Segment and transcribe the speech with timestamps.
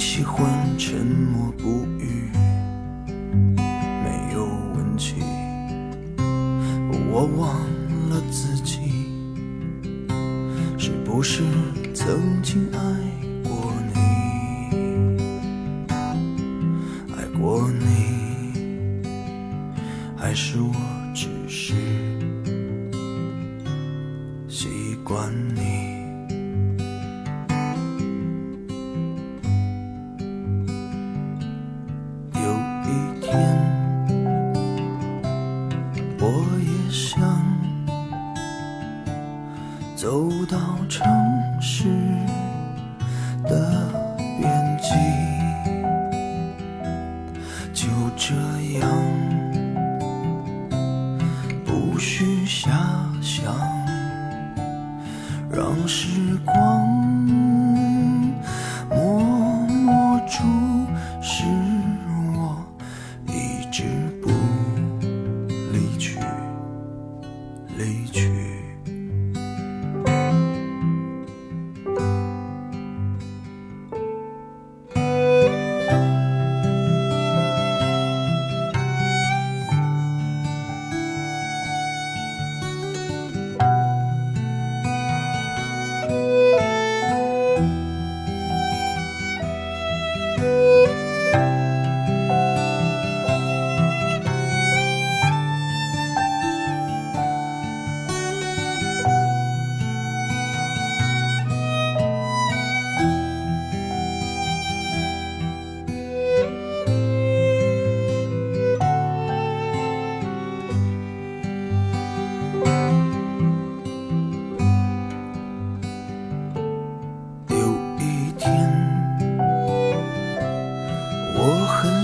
[0.00, 0.48] 喜欢
[0.78, 2.30] 沉默不语，
[3.54, 5.16] 没有问题。
[7.12, 7.54] 我忘
[8.08, 8.78] 了自己，
[10.78, 11.42] 是不是
[11.92, 12.78] 曾经爱
[40.00, 41.06] 走到城
[41.60, 41.84] 市
[43.44, 43.92] 的
[44.40, 44.94] 边际，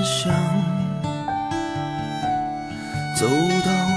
[0.07, 0.33] 想
[3.17, 3.27] 走
[3.65, 3.96] 到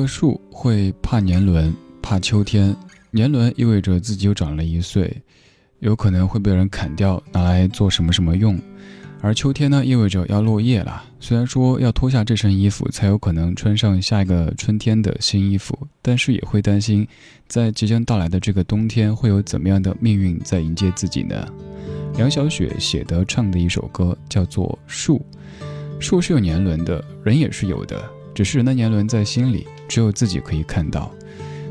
[0.00, 2.74] 棵树，会怕年轮，怕秋天。
[3.10, 5.14] 年轮意味着自己又长了一岁，
[5.80, 8.58] 有可能会被人砍掉，拿来做什么什么用。
[9.20, 11.04] 而秋天呢，意味着要落叶了。
[11.18, 17.06] 虽然说要脱下这身衣服，才有可能穿上下一个春天的新衣服，但是也会担心，
[17.46, 21.46] 在即将到来的这个冬天，会有怎么样的命运在迎接自己呢？
[22.16, 25.22] 梁小雪写的唱的一首歌叫做《树》，
[26.00, 28.02] 树是有年轮的，人也是有的，
[28.34, 31.10] 只是人的年轮在心里，只有自己可以看到。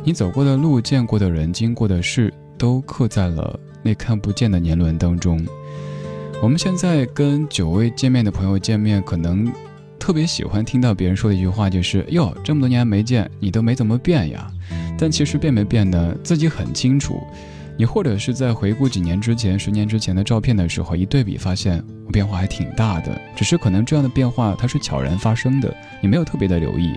[0.03, 5.45] 你走过的路、见过的人、经过的事，都刻在了那看不见的年轮当中。
[6.41, 9.51] 我们现在跟久未见面的朋友见面，可能
[10.00, 14.50] 特别喜欢听到别人说的一句话，就是“哟，这么多年没见，你都没怎么变呀。”
[14.97, 17.21] 但其实变没变呢，自己很清楚。
[17.79, 23.17] 你或者是在回顾几年之前、十年之前的照片的时候，一对比发现我变化还挺大的。
[23.37, 26.93] 只是可能这样的变化它是悄然发生的，你没有特别的留意。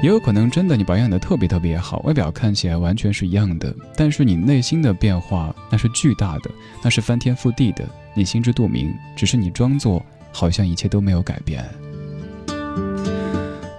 [0.00, 6.48] 也有可能真的你保养的特别特别好，外表看起来完全是一样的，但是你内心的变化那是巨大的，
[6.84, 7.84] 那是翻天覆地的，
[8.14, 8.94] 你心知肚明。
[9.16, 11.64] 只是你装作好像一切都没有改变。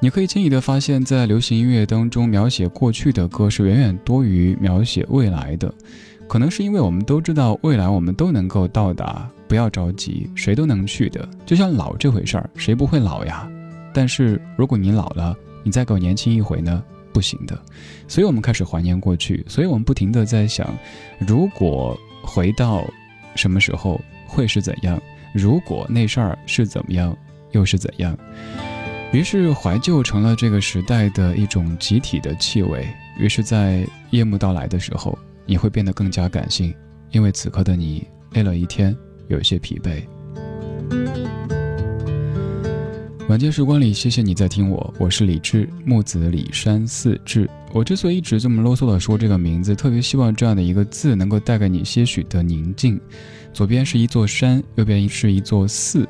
[0.01, 5.73] 你可以轻易的发现，在流行音乐当中，描写过去的歌是远远多于描写未来的。
[6.33, 11.29] 可能是因为我们都知道未来我们都能够到达，不要着急，谁都能去的。
[11.45, 13.47] 就像老这回事儿，谁不会老呀？
[13.93, 16.83] 但是如果你老了，你再给我年轻一回呢？
[17.13, 17.55] 不行的。
[18.07, 20.75] 所以我们开始怀念过去，所以我们不停的在想，
[21.19, 22.83] 如果回到
[23.35, 24.99] 什么时候会是怎样？
[25.35, 27.15] 如果那事儿是怎么样，
[27.51, 28.17] 又是怎样？
[29.11, 32.87] 于是怀旧成了这个时代的一种集体的气味。
[33.19, 35.15] 于是，在夜幕到来的时候。
[35.45, 36.73] 你会变得更加感性，
[37.11, 38.95] 因为此刻的你累了一天，
[39.27, 40.03] 有些疲惫。
[43.29, 47.49] 晚间时光里，谢谢你在听我，我是李志，木子李山四志。
[47.71, 52.99] 我之所以一直这么啰嗦的说这个名字，特别希望这样的一个字能够带给你些许的宁静。
[53.53, 56.07] 左边是一座山，右边是一座寺。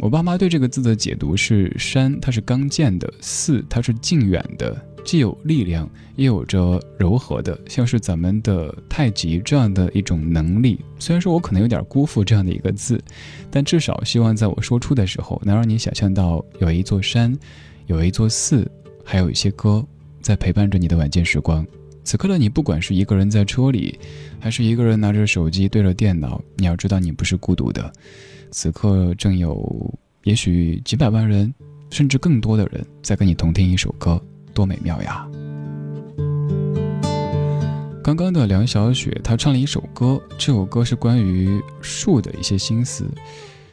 [0.00, 4.87] 我爸妈对这个字的解读是：山它是刚健的，寺它是静远的。
[5.04, 10.78] 既有力量，也有着柔和的，像是咱们的太极这样的一种能力。
[10.98, 13.02] 虽然说我可能有点辜负这样的一个字，
[13.50, 17.34] 但至少希望在我说出的时候，能让你想象到有一座山，
[17.86, 18.70] 有一座寺，
[19.04, 19.84] 还有一些歌
[20.20, 21.66] 在陪伴着你的晚间时光。
[22.04, 23.98] 此刻的你，不管是一个人在车里，
[24.40, 27.92] 还是一个人拿着手机对着电脑，你要知道你不是孤独的。
[28.50, 29.94] 此刻正有
[30.24, 31.52] 也许几百万人，
[31.90, 34.20] 甚至更多的人在跟你同听一首歌。
[34.58, 35.24] 多美妙呀！
[38.02, 43.04] 刚刚的梁小雪，她唱了一首歌，这首歌是关于树的一些心思。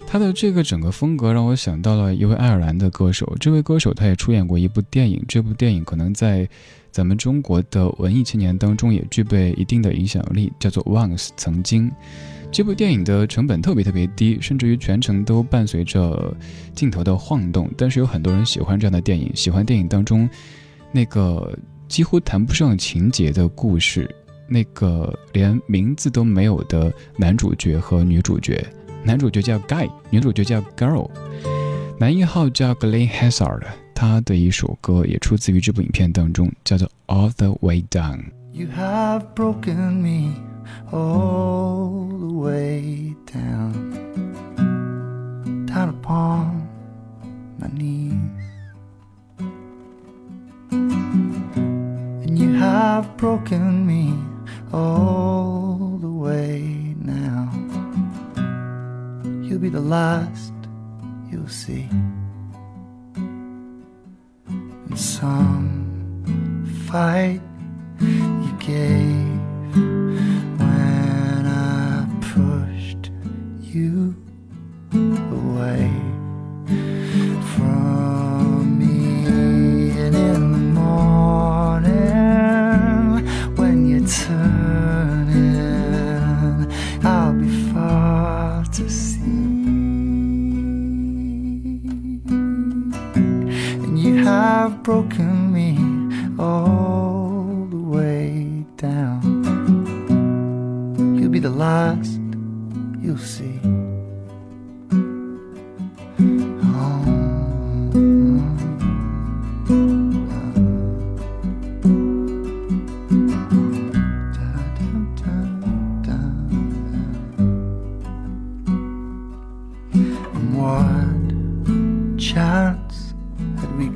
[0.06, 6.48] 她的这个整个风格让我想到了一位爱尔兰的歌手，这位歌手他也出演过一部电影，这部电影可能在
[6.92, 11.92] 咱们中国的文艺青年当中也具备一定的影响力，叫做《Once》曾经。
[12.52, 16.34] 这部电影的成本特别特别低，甚至于全程都伴随着
[16.76, 17.70] 镜头的晃动。
[17.76, 20.30] 但是有很多人喜欢这样的电影，喜欢电影当中
[20.96, 21.54] 那个
[21.90, 24.10] 几乎谈不上情节的故事，
[24.48, 28.66] 那个连名字都没有的男主角和女主角。
[29.04, 31.10] 男主角叫 Guy，女主角叫 Girl。
[32.00, 33.64] 男一号叫 Glenn Hansard，
[33.94, 38.28] 他的一首歌也出自于这部影片当中，叫做 All the Way Down。
[38.54, 40.34] You have broken me.
[40.92, 43.94] all the way down,
[45.66, 46.68] down upon
[47.60, 48.05] my knees.
[52.86, 54.14] Have broken me
[54.72, 57.50] all the way now.
[59.44, 60.54] You'll be the last
[61.32, 61.88] you'll see.
[64.46, 65.74] And some
[66.88, 67.42] fight
[68.00, 69.76] you gave
[70.60, 73.10] when I pushed
[73.62, 74.16] you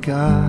[0.10, 0.49] God.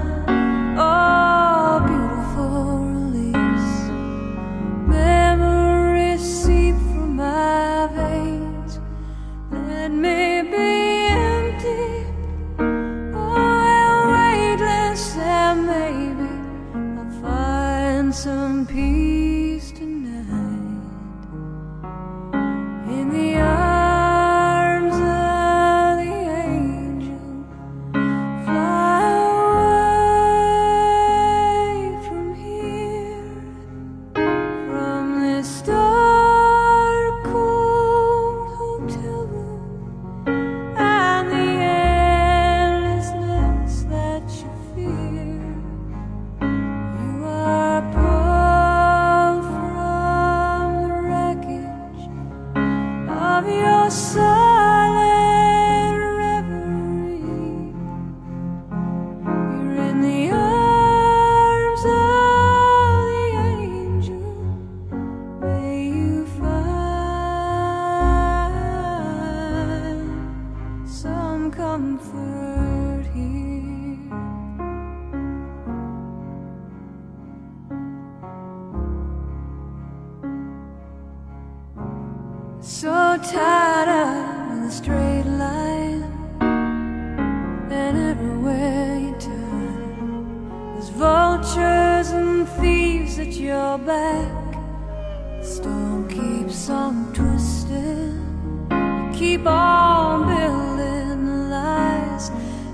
[53.91, 54.30] so
[91.01, 94.53] vultures and thieves at your back.
[95.41, 98.21] Storm keeps on twisting.
[99.11, 102.29] Keep on building the lies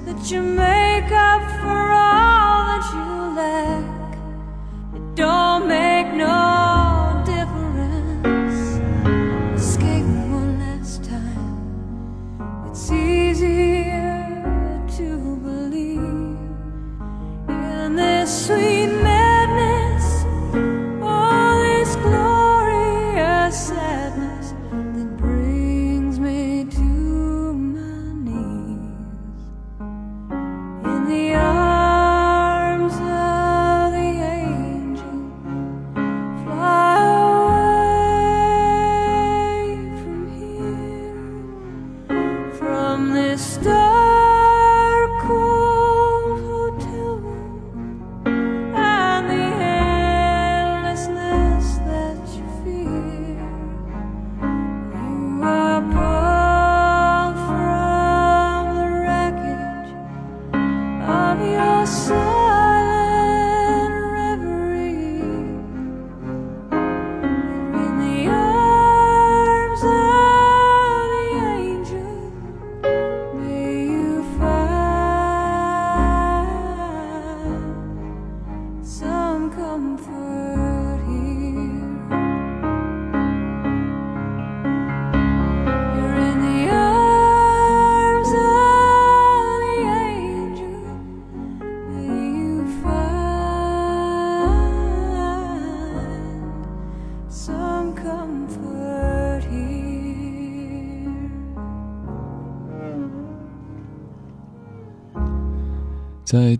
[0.06, 3.06] that you make up for all that you
[3.40, 3.87] lack.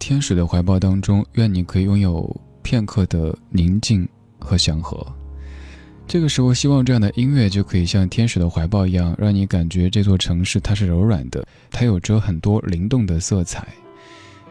[0.08, 4.08] 天使的怀抱当中，愿你可以拥有片刻的宁静
[4.40, 5.06] 和祥和。
[6.08, 13.68] 这个时候，希望这样的音乐就可以像天使的怀抱一样，让你感觉这座城市它是柔软的，它有着很多灵动的色彩。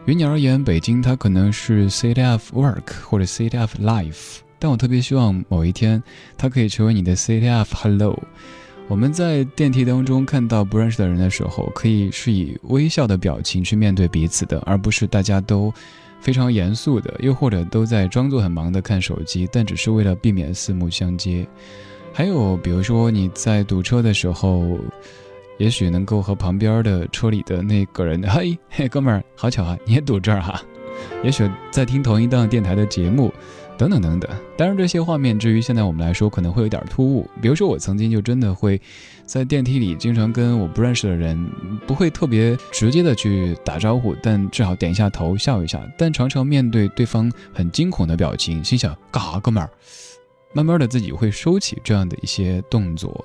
[0.05, 6.03] 于你而言，北京它可能是 city of work 或者 city of life，但我特别希望某一天，
[6.37, 8.15] 它可以成为你的 city of hello。
[8.89, 15.73] 我们在电梯当中看到不认识的人的时候，可以是以微笑的表情去面对彼此的，而不是大家都
[16.21, 21.45] 非常严肃的，又或者都在装作很忙的看手机，但只是为了避免四目相接。
[22.13, 24.79] 还有，比如说你在堵车的时候，
[25.57, 30.61] 也许能够和旁边的车里的那个人，嘿，嘿，哥们儿，好巧啊，你也堵这儿哈。
[31.23, 33.33] 也许在听同一档电台的节目。
[33.77, 37.29] 等等等等，当然这些画面，至于现在我们来说，可能会有点突兀。
[37.39, 38.81] 比如说，我曾经就真的会
[39.23, 41.47] 在电梯里经常跟我不认识的人，
[41.85, 45.79] 不会特别直接的去打招呼，但至少点一下头，笑一下。
[45.95, 49.69] 但常常面对对方很惊恐的表情，心想干啥，哥们儿？
[50.53, 53.23] 慢慢的自己会收起这样的一些动作。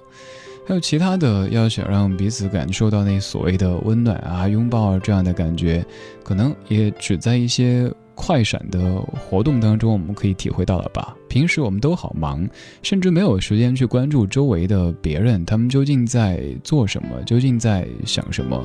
[0.66, 5.82] 还有其他的，要想让彼此感受到那所谓的温暖啊、拥抱啊这样的感觉，
[6.23, 7.90] 可能也只在一些。
[8.14, 11.16] 快闪的活动当中，我们可以体会到了吧？
[11.28, 12.49] 平时我们都好忙，
[12.83, 18.62] 甚至没有时间去关注周围的别人，他们究竟在做什么，究竟在想什么。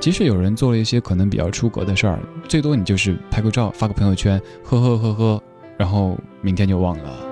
[0.00, 2.18] 即使有人做了一些可能比较出格的事儿，
[2.48, 5.42] 最多你就是拍个照，发个朋友圈，呵呵呵呵，
[5.76, 7.26] 然后明天就忘了。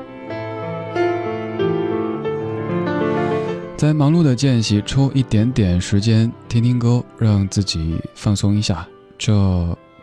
[3.76, 8.86] 在忙碌的间隙，抽一点点时间听听歌，让自己放松一下，
[9.16, 9.34] 这。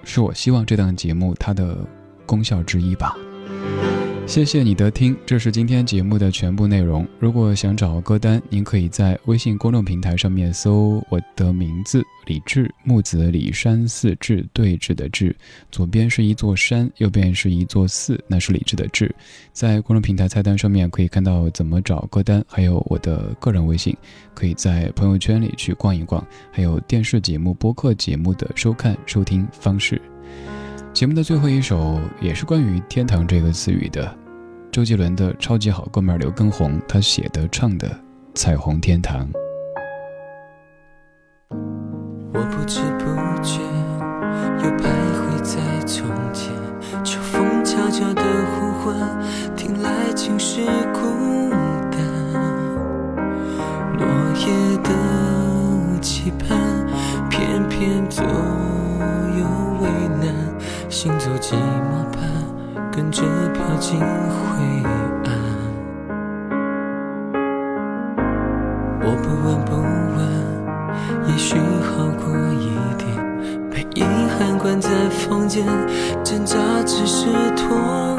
[0.06, 1.78] 是我希望这档节目它的
[2.26, 3.18] 功效之一吧。
[4.28, 7.08] 谢谢你的听，这是今天节目的全部内容。
[7.20, 15.34] 如果想找歌单，您可以在微信公众平台上面搜我的名字李志木子李山寺志对峙的志，
[15.72, 19.14] 左边是一座山，右边是一座寺，那是李志的志。
[19.54, 23.96] 在公众平台菜单上面可以看到怎么找歌单，还有我的个人微信，
[24.34, 30.02] 可以在朋友圈里去逛一逛，还有电视节目、播客节目的收看收听方式。
[30.96, 34.18] 节目的最后一首也是关于“天堂”这个词语的，
[34.72, 37.90] 周杰伦的超级好哥们刘畊宏他写的唱的
[38.34, 39.28] 《彩虹天堂》。
[42.34, 43.04] 我不知不
[43.44, 43.60] 觉
[44.64, 46.54] 又徘徊在从前，
[47.04, 48.96] 秋风悄悄的呼唤，
[49.58, 50.62] 听来尽是
[50.94, 51.02] 孤
[51.92, 52.00] 单。
[53.98, 54.08] 落
[54.40, 56.88] 叶的期盼，
[57.30, 59.46] 偏偏左右
[59.82, 59.90] 为
[60.26, 60.45] 难。
[60.90, 62.20] 行走寂寞吧，
[62.92, 64.06] 跟着飘进灰
[64.84, 65.34] 暗。
[69.02, 69.72] 我不问不
[70.16, 70.18] 问，
[71.28, 73.06] 也许好过一点。
[73.70, 74.04] 被遗
[74.38, 75.66] 憾关在房间，
[76.24, 78.15] 挣扎只是拖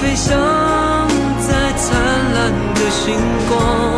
[0.00, 0.38] 飞翔
[1.40, 3.16] 在灿烂的星
[3.48, 3.97] 光。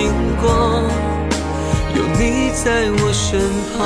[0.00, 0.08] 星
[0.40, 0.82] 光
[1.94, 3.38] 有你在我身
[3.76, 3.78] 旁。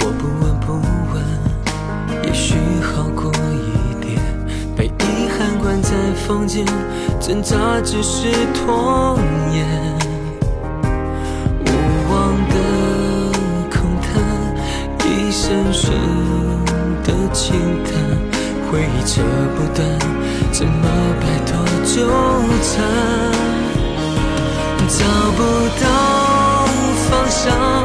[0.00, 0.72] 我不闻不
[1.12, 1.14] 问
[2.24, 4.20] 也许好过一点。
[4.74, 5.92] 被遗憾关在
[6.26, 6.66] 房间
[7.20, 9.16] 挣扎只是拖
[9.54, 9.91] 延
[25.36, 25.42] 不
[25.82, 26.66] 到
[27.08, 27.81] 方向，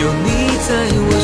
[0.00, 1.19] 有你在我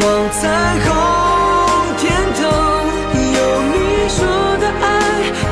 [0.00, 0.40] 望彩
[0.84, 0.88] 虹
[1.98, 2.02] 天
[2.34, 2.40] 堂，
[3.36, 3.38] 有
[3.72, 3.74] 你
[4.08, 4.18] 说
[4.58, 4.84] 的爱，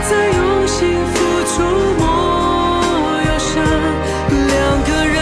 [0.09, 0.77] 在用心
[1.15, 1.55] 付出
[1.99, 2.03] 莫
[3.27, 3.51] 忧伤。
[4.31, 5.17] 两个人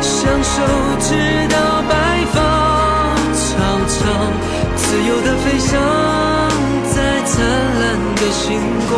[0.00, 0.54] 相守
[1.00, 1.08] 直
[1.48, 1.54] 到
[1.88, 1.92] 白
[2.32, 2.36] 发
[3.34, 3.44] 苍
[3.88, 3.96] 苍，
[4.76, 5.70] 自由的飞翔
[6.94, 7.34] 在灿
[7.80, 7.84] 烂
[8.16, 8.44] 的星
[8.88, 8.94] 光，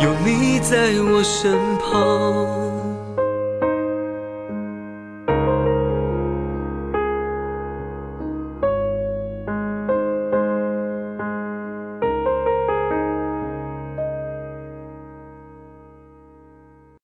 [0.00, 0.70] 有你在
[1.10, 2.61] 我身旁。